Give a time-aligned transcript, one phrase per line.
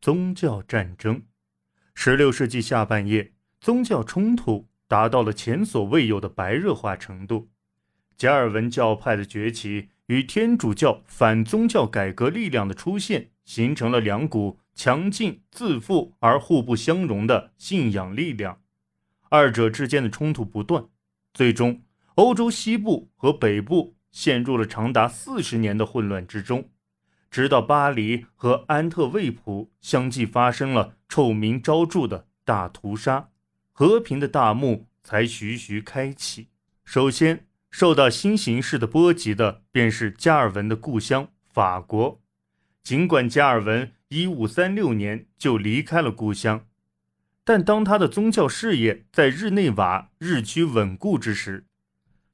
[0.00, 1.22] 宗教战争。
[1.94, 7.50] 十六世纪下半叶，宗教冲突达到了前所未有的白热化程度。
[8.16, 18.62] 加尔文教派的崛起与天主教反宗教改革力量的出现，形成了两股强劲、自负而互不相容的信仰力量。
[19.28, 20.86] 二者之间的冲突不断，
[21.34, 21.82] 最终，
[22.14, 26.70] 欧洲西部和北部陷入了长达四十年的混乱之中。
[27.30, 33.28] 直到巴黎和安特卫普相继发生了臭名昭著的大屠杀，
[33.70, 36.48] 和平的大幕才徐徐开启。
[36.84, 42.20] 首先受到新形势的波及的，便是加尔文的故乡法国。
[42.82, 46.66] 尽管加尔文1536年就离开了故乡，
[47.44, 51.66] 但当他的宗教事业在日内瓦日趋稳固之时，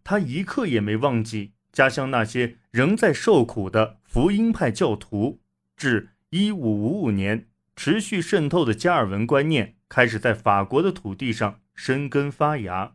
[0.03, 3.99] 他一刻也没忘记家乡那些仍在受苦的。
[4.17, 5.41] 福音派教徒
[5.77, 12.95] 至一五五五年持续渗透的加尔文观念开始在法国的土地上生根发芽，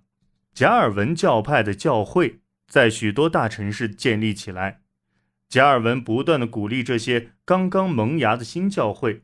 [0.51, 4.81] 加尔文教派的教会在许多大城市建立起来。
[5.47, 9.21] 加尔文不断的鼓励这些刚刚萌芽的新教会，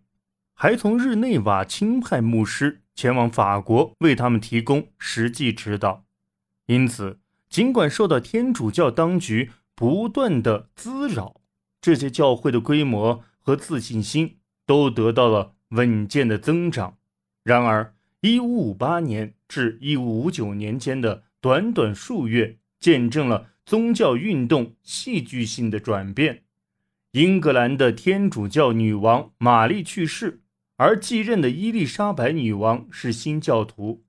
[0.54, 6.06] 还从日内瓦钦派牧师前往法国为他们提供实际指导。
[6.68, 7.20] 因此，
[7.50, 11.37] 尽管受到天主教当局不断的滋扰，
[11.88, 16.98] 这些教会的规模和自信心都得到了稳健的增长。
[17.46, 26.44] 然而，1558年至1559年间的短短数月，见证了宗教运动戏剧性的转变。
[27.12, 30.42] 英格兰的天主教女王玛丽去世，
[30.76, 34.04] 而继任的伊丽莎白女王是新教徒，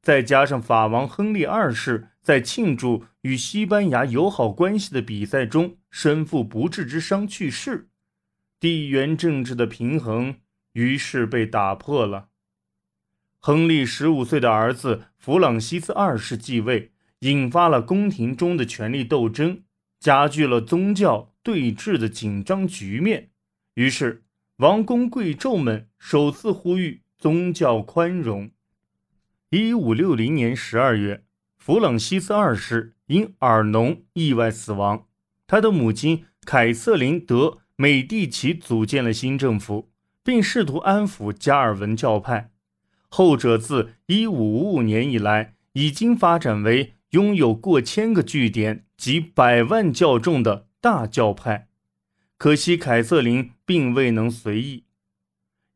[0.00, 2.08] 再加上法王亨利二世。
[2.22, 7.88] 在庆祝与西班牙友好关系的比赛中身负不治之伤去世，
[8.60, 10.40] 地缘政治的平衡
[10.72, 12.28] 于是被打破了。
[13.38, 19.62] 亨利十五岁的儿子弗朗西斯二世继位，引发了宫廷中的权力斗争，
[19.98, 23.30] 加剧了宗教对峙的紧张局面。
[23.74, 24.24] 于是，
[24.56, 28.50] 王公贵胄们首次呼吁宗教宽容。
[29.50, 31.24] 一五六零年十二月。
[31.56, 35.07] 弗朗西斯二世因耳聋意外死亡，
[35.48, 37.36] 他的母亲凯瑟琳·德·
[37.74, 39.90] 美第奇组建了新政府，
[40.22, 42.52] 并试图安抚加尔文教派。
[43.08, 51.66] 后者自1555年以来已经发展为拥有过千个据点及百万教众的大教派。
[52.36, 54.84] 可惜凯瑟琳并未能随意。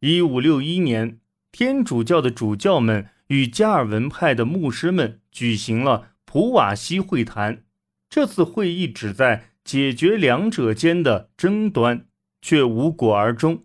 [0.02, 1.18] 1561年，
[1.50, 3.08] 天主教的主教们。
[3.28, 7.64] 与加尔文派的牧师们举行了普瓦西会谈。
[8.10, 12.06] 这次会议旨在解决两者间的争端，
[12.40, 13.64] 却无果而终。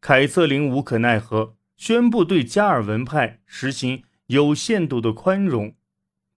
[0.00, 5.74] 凯瑟琳无可奈何，宣布对加尔文派实行有限度的宽容。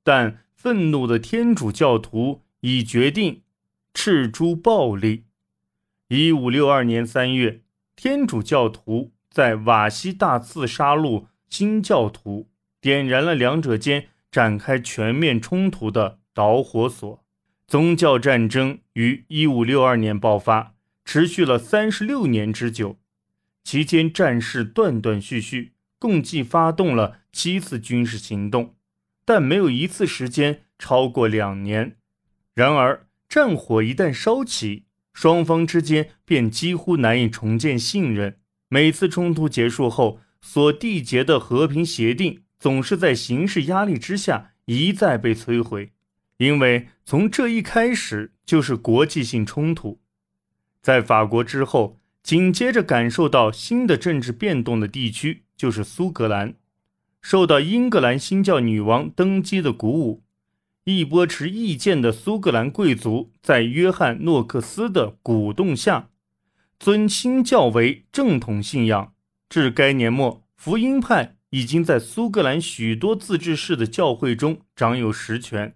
[0.03, 3.44] 但愤怒的天主教徒已决定
[3.94, 5.25] 斥诸暴力。
[6.08, 7.62] 一五六二年三月，
[7.96, 11.28] 天主教徒在瓦西大肆杀戮。
[11.47, 12.50] 新教徒
[12.80, 17.21] 点燃了两者间展开全面冲突的导火索，
[17.72, 23.00] 宗教战争于一五六二年爆发，持续了三十六年之久，
[23.64, 28.76] 期间战事断断续续，共计发动了七次军事行动，
[29.24, 31.96] 但没有一次时间超过两年。
[32.54, 34.84] 然而，战火一旦烧起，
[35.14, 38.40] 双方之间便几乎难以重建信任。
[38.68, 45.94] 每次冲突结束后，所缔结的和平协定总是在形势压力之下一再被摧毁，
[46.41, 50.00] 因为从这一开始就是国际性冲突。
[50.81, 56.56] 在法国之后，紧接着感受到新的政治变动的地区就是苏格兰。
[57.22, 60.24] 受到英格兰新教女王登基的鼓舞，
[60.85, 66.09] 一波持意见的苏格兰贵族在约翰·诺克斯的鼓动下，
[66.79, 69.13] 尊新教为正统信仰。
[69.47, 75.76] 至该年末，福音派已经在苏格兰许多自治市的教会中掌有实权，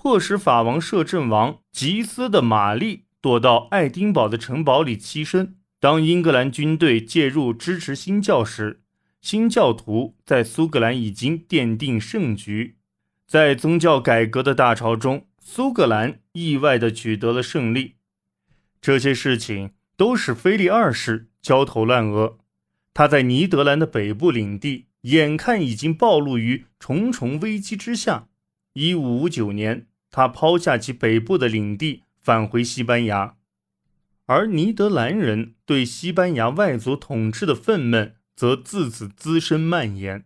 [0.00, 5.56] 迫使法王摄政王吉斯的玛丽躲到爱丁堡的城堡里栖身。
[5.80, 8.84] 当英格兰军队介入支持新教时，
[9.20, 12.76] 新教徒在苏格兰已经奠定胜局。
[13.26, 17.96] 在宗教改革的大潮中，苏格兰意外地取得了胜利。
[18.80, 22.38] 这些事情都使菲利二世焦头烂额。
[22.94, 28.28] 他在尼德兰的北部领地，眼看已经暴露于重重危机之下。
[28.72, 33.36] 一五五九年，他抛下其北部的领地，返回西班牙。
[34.26, 40.24] 而尼德兰人对西班牙外族统治的愤懑则自此滋生蔓延。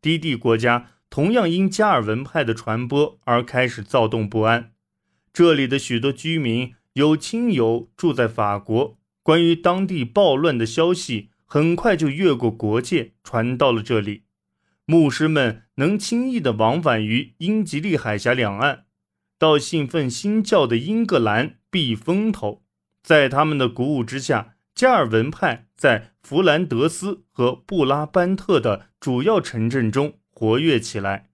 [0.00, 4.72] 低地国家同样因加尔文派的传播而开始躁动不安。
[5.32, 14.23] 这里的许多居民有亲友住在法国，关于当地暴乱的消息很快就越过国界传到了这里。
[14.86, 18.84] 牧师们能轻易地往返于英吉利海峡两岸，
[19.38, 22.64] 到信奉新教的英格兰避风头。
[23.02, 31.30] 在他们的鼓舞之下，加尔文派在弗兰德斯和布拉班特的主要城镇中活跃起来。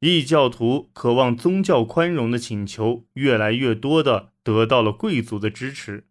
[0.00, 6.06] 异教徒渴望宗教宽容的请求越来越多地得到了贵族的支持，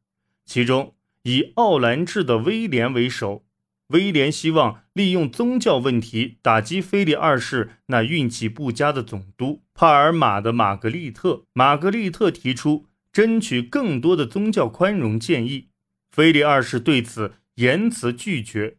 [0.45, 3.45] 其中以奥兰治的威廉为首。
[3.88, 11.44] 威廉希望利用宗教问题打击菲利二世那运气不佳的总督帕尔马的玛格丽特。
[11.54, 12.88] 玛格丽特提出。
[13.16, 15.70] 争取更多的宗教宽容建议，
[16.12, 18.76] 菲利二世对此严词拒绝。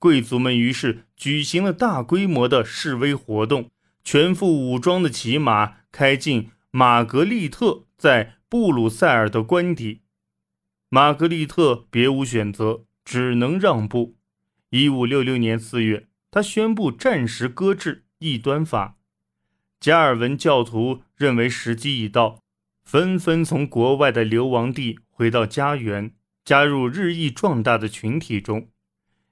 [0.00, 3.70] 贵族们于是举行了大规模的示威活动，
[4.02, 10.00] 全副武装的骑马开进玛格丽特在布鲁塞尔的官邸。
[10.88, 14.15] 玛格丽特别无选择，只能让步。
[14.78, 18.98] 一五六六年四月，他宣布暂时搁置异端法。
[19.80, 22.42] 加尔文教徒认为时机已到。
[22.84, 26.12] 纷纷从国外的流亡地回到家园，
[26.44, 28.68] 加入日益壮大的群体中。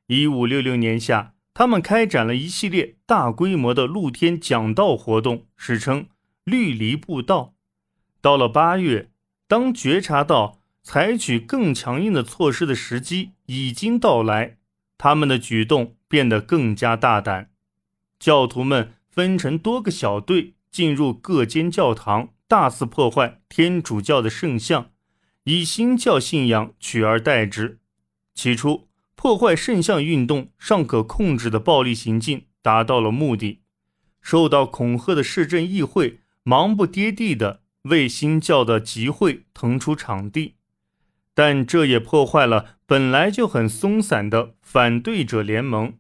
[0.06, 6.06] 一五六六年夏，他们开展了一系列大规模的露天讲道活动，史称
[6.44, 7.55] “绿篱布道”。
[8.23, 9.11] 到了八月，
[9.47, 14.56] 当觉察到采取更强硬的措施的时机已经到来，
[15.04, 17.50] 他们的举动变得更加大胆。
[18.18, 22.30] 教徒们分成多个小队，进入各间教堂。
[22.48, 24.92] 大肆破坏天主教的圣像，
[25.42, 27.80] 以新教信仰取而代之。
[28.34, 33.60] 起初，破坏圣像运动尚可控制的暴力行径达到了目的。
[34.22, 40.54] 受到恐吓的市政议会忙不迭地的为新教的集会腾出场地，
[41.34, 45.98] 但这也破坏了本来就很松散的反对者联盟，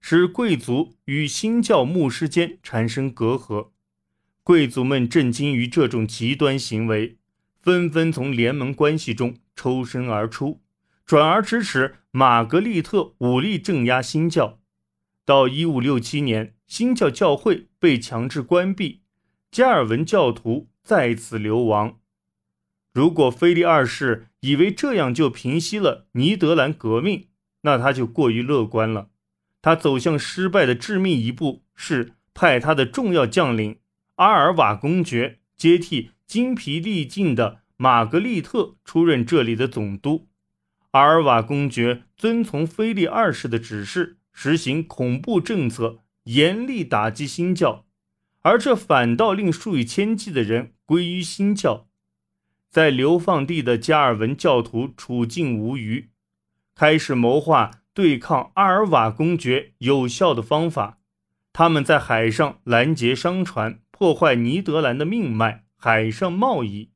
[0.00, 3.68] 使贵族与新教牧师间产生隔阂。
[4.42, 7.18] 贵族们震惊于这种极端行为，
[7.60, 10.62] 纷纷从联盟关系中抽身而出，
[11.04, 14.58] 转而支持玛格丽特武力镇压新教。
[15.24, 19.02] 到一五六七年，新教教会被强制关闭，
[19.52, 21.98] 加尔文教徒再次流亡。
[22.92, 27.28] 如果菲利二世以为这样就平息了尼德兰革命，
[27.62, 29.08] 那他就过于乐观了。
[29.62, 33.78] 他走向失败的致命一步是派他的重要将领。
[34.16, 40.28] 阿尔瓦公爵接替精疲力尽的玛格丽特出任这里的总督。
[40.90, 47.86] 阿尔瓦公爵遵从菲利二世的指示，实行恐怖政策，严厉打击新教，
[48.42, 51.88] 而这反倒令数以千计的人归于新教。
[52.72, 56.08] 在流放地的加尔文教徒处境无虞，
[56.74, 60.98] 开始谋划对抗阿尔瓦公爵有效的方法。
[61.52, 63.78] 他们在海上拦截商船。
[64.02, 66.90] 破坏尼德兰的命脉，海上贸易，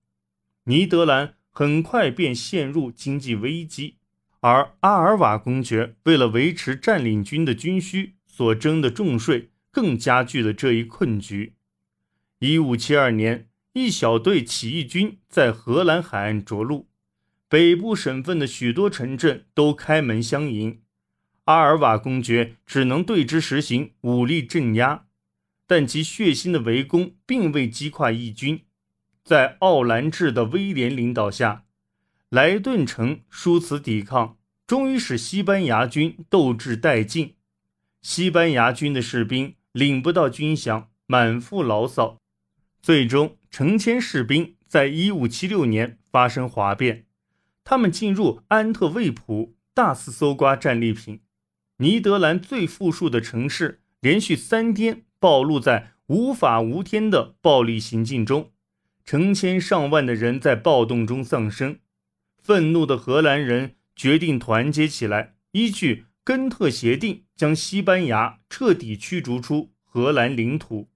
[0.64, 3.98] 尼德兰很快便陷入经济危机。
[4.40, 11.54] 而阿尔瓦公爵为了维持占领军的军需所征的重税，更加剧了这一困局。
[12.40, 13.46] 一五七二年，
[13.76, 16.88] 一小队起义军在荷兰海岸着陆，
[17.46, 20.80] 北部省份的许多城镇都开门相迎。
[21.44, 25.04] 阿尔瓦公爵只能对之实行武力镇压。
[25.66, 28.64] 但其血腥的围攻并未击垮义军，
[29.22, 31.66] 在奥兰治的威廉领导下，
[32.30, 37.34] 莱顿城殊死抵抗，终于使西班牙军斗志殆尽。
[38.00, 42.18] 西班牙军的士兵领不到军饷，满腹牢骚，
[42.86, 47.06] 最终成千士兵在1576年发生哗变，
[47.64, 51.22] 他们进入安特卫普，大肆搜刮战利品。
[51.78, 55.02] 尼德兰最富庶的城市连续三天。
[55.18, 58.52] 暴露在无法无天的暴力行径中，
[59.04, 61.80] 成千上万的人在暴动中丧生。
[62.40, 70.88] 愤怒的荷兰人决定团结起来，依据根特协定，将西班牙彻底驱逐出荷兰领土。